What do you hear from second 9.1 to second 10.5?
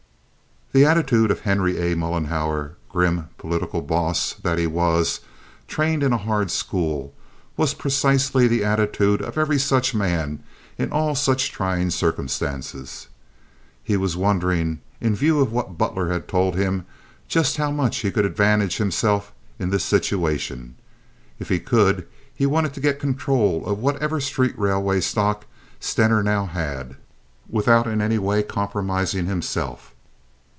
of every such man